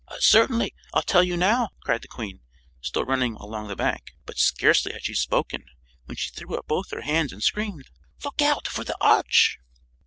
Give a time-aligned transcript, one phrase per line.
[0.19, 0.73] "Certainly.
[0.95, 2.39] I'll tell you now," cried the Queen,
[2.81, 4.15] still running along the bank.
[4.25, 5.65] But scarcely had she spoken
[6.05, 7.87] when she threw up both her hands and screamed:
[8.23, 9.59] "Look out for the arch!"